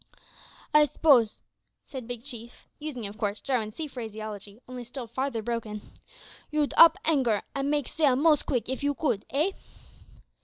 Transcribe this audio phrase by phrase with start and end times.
[0.73, 1.43] "I s'pose,"
[1.83, 5.91] said Big Chief, using, of course, Jarwin's sea phraseology, only still farther broken,
[6.49, 9.51] "you'd up ankar an' make sail most quick if you could, eh?"